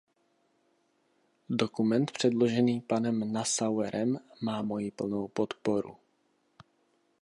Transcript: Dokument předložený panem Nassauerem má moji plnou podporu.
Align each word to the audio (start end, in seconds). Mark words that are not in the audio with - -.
Dokument 1.49 2.11
předložený 2.11 2.81
panem 2.81 3.33
Nassauerem 3.33 4.17
má 4.41 4.61
moji 4.61 4.91
plnou 4.91 5.27
podporu. 5.27 5.97